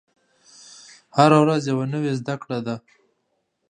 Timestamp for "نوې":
1.93-2.11